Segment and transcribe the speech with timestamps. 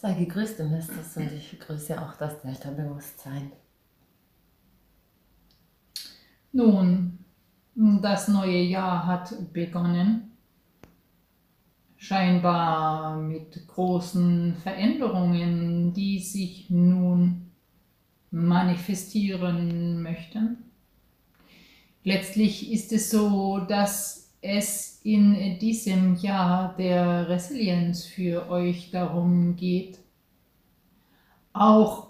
[0.00, 3.50] Sei gegrüßt, Misters, und ich grüße auch das Delta-Bewusstsein.
[6.52, 7.18] Nun,
[7.74, 10.36] das neue Jahr hat begonnen.
[11.96, 17.50] Scheinbar mit großen Veränderungen, die sich nun
[18.30, 20.58] manifestieren möchten.
[22.04, 29.98] Letztlich ist es so, dass es in diesem Jahr der Resilienz für euch darum geht,
[31.52, 32.08] auch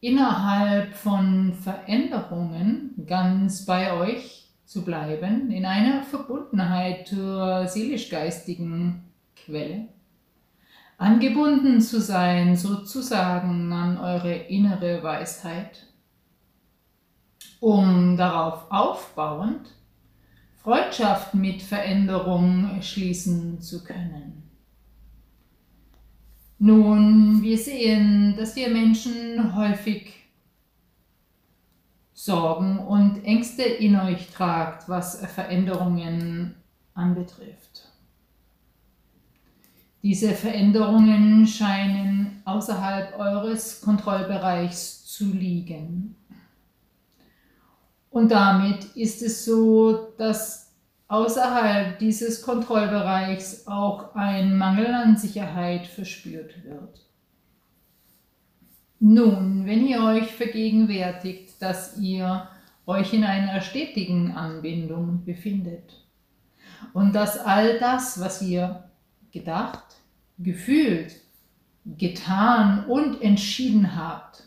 [0.00, 9.04] innerhalb von Veränderungen ganz bei euch zu bleiben, in einer Verbundenheit zur seelisch-geistigen
[9.36, 9.88] Quelle,
[10.98, 15.86] angebunden zu sein sozusagen an eure innere Weisheit,
[17.60, 19.70] um darauf aufbauend
[20.66, 24.50] Freundschaft mit Veränderung schließen zu können.
[26.58, 30.12] Nun, wir sehen, dass ihr Menschen häufig
[32.14, 36.56] Sorgen und Ängste in euch tragt, was Veränderungen
[36.94, 37.92] anbetrifft.
[40.02, 46.16] Diese Veränderungen scheinen außerhalb eures Kontrollbereichs zu liegen.
[48.16, 50.74] Und damit ist es so, dass
[51.06, 57.04] außerhalb dieses Kontrollbereichs auch ein Mangel an Sicherheit verspürt wird.
[59.00, 62.48] Nun, wenn ihr euch vergegenwärtigt, dass ihr
[62.86, 66.02] euch in einer stetigen Anbindung befindet
[66.94, 68.84] und dass all das, was ihr
[69.30, 69.84] gedacht,
[70.38, 71.16] gefühlt,
[71.84, 74.45] getan und entschieden habt,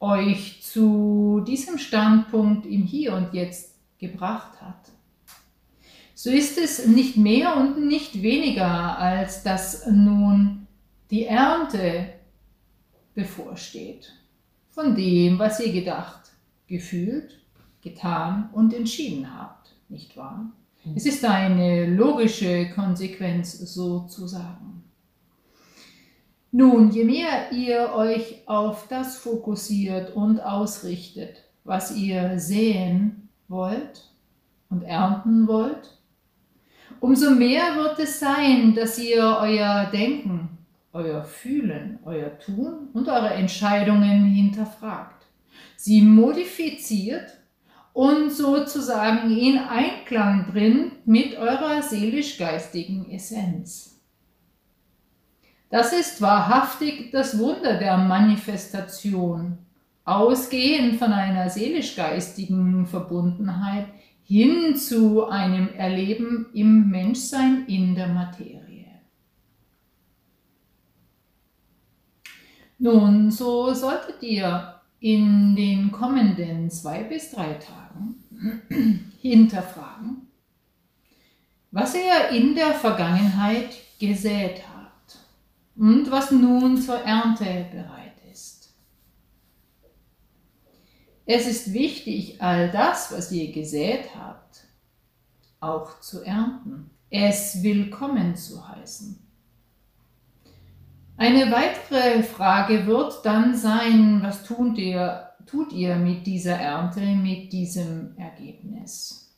[0.00, 4.90] euch zu diesem Standpunkt im Hier und Jetzt gebracht hat.
[6.14, 10.66] So ist es nicht mehr und nicht weniger, als dass nun
[11.10, 12.12] die Ernte
[13.14, 14.12] bevorsteht
[14.70, 16.30] von dem, was ihr gedacht,
[16.66, 17.40] gefühlt,
[17.82, 20.52] getan und entschieden habt, nicht wahr?
[20.94, 24.77] Es ist eine logische Konsequenz sozusagen.
[26.50, 34.08] Nun, je mehr ihr euch auf das fokussiert und ausrichtet, was ihr sehen wollt
[34.70, 35.98] und ernten wollt,
[37.00, 40.48] umso mehr wird es sein, dass ihr euer Denken,
[40.94, 45.26] euer Fühlen, euer Tun und eure Entscheidungen hinterfragt,
[45.76, 47.36] sie modifiziert
[47.92, 53.97] und sozusagen in Einklang bringt mit eurer seelisch-geistigen Essenz.
[55.70, 59.58] Das ist wahrhaftig das Wunder der Manifestation,
[60.04, 63.86] ausgehend von einer seelisch-geistigen Verbundenheit
[64.24, 68.86] hin zu einem Erleben im Menschsein in der Materie.
[72.78, 80.28] Nun, so solltet ihr in den kommenden zwei bis drei Tagen hinterfragen,
[81.70, 83.68] was ihr in der Vergangenheit
[83.98, 84.77] gesät habt
[85.78, 88.74] und was nun zur Ernte bereit ist.
[91.24, 94.64] Es ist wichtig, all das, was ihr gesät habt,
[95.60, 99.18] auch zu ernten, es willkommen zu heißen.
[101.16, 107.52] Eine weitere Frage wird dann sein, was tut ihr, tut ihr mit dieser Ernte, mit
[107.52, 109.34] diesem Ergebnis?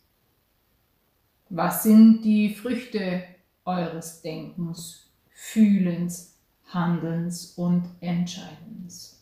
[1.48, 3.24] Was sind die Früchte
[3.64, 6.29] eures Denkens, Fühlens,
[6.72, 9.20] Handelns und Entscheidens.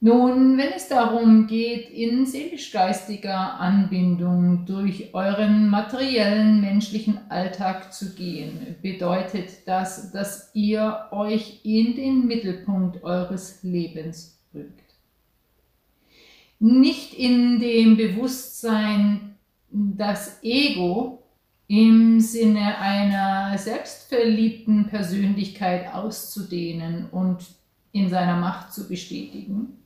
[0.00, 8.76] Nun, wenn es darum geht, in seelisch-geistiger Anbindung durch euren materiellen menschlichen Alltag zu gehen,
[8.80, 14.94] bedeutet das, dass ihr euch in den Mittelpunkt eures Lebens rückt.
[16.60, 19.36] Nicht in dem Bewusstsein,
[19.70, 21.24] das Ego
[21.68, 27.44] im Sinne einer selbstverliebten Persönlichkeit auszudehnen und
[27.92, 29.78] in seiner Macht zu bestätigen,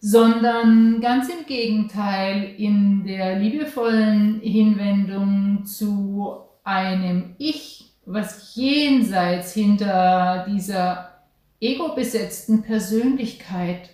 [0.00, 11.22] sondern ganz im Gegenteil in der liebevollen Hinwendung zu einem Ich, was jenseits hinter dieser
[11.60, 13.90] ego-besetzten Persönlichkeit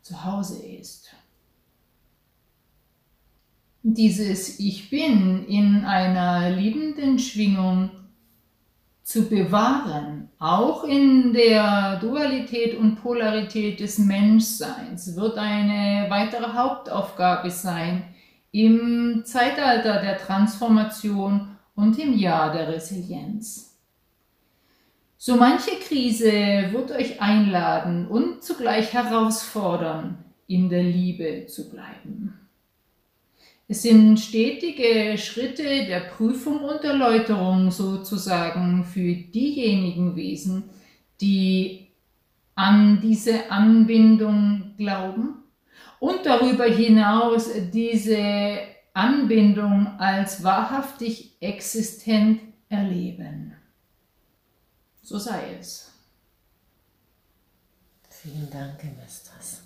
[0.00, 1.12] zu Hause ist
[3.82, 7.90] dieses Ich bin in einer liebenden Schwingung
[9.02, 18.04] zu bewahren, auch in der Dualität und Polarität des Menschseins, wird eine weitere Hauptaufgabe sein
[18.52, 23.78] im Zeitalter der Transformation und im Jahr der Resilienz.
[25.18, 26.32] So manche Krise
[26.72, 32.41] wird euch einladen und zugleich herausfordern, in der Liebe zu bleiben.
[33.72, 40.64] Es sind stetige Schritte der Prüfung und Erläuterung sozusagen für diejenigen Wesen,
[41.22, 41.88] die
[42.54, 45.42] an diese Anbindung glauben
[46.00, 48.58] und darüber hinaus diese
[48.92, 53.54] Anbindung als wahrhaftig existent erleben.
[55.00, 55.90] So sei es.
[58.10, 59.61] Vielen Dank, Mestras.